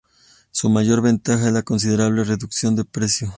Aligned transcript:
Su 0.49 0.67
mayor 0.67 1.03
ventaja 1.03 1.45
es 1.45 1.53
la 1.53 1.61
considerable 1.61 2.23
reducción 2.23 2.75
de 2.75 2.85
precio. 2.85 3.29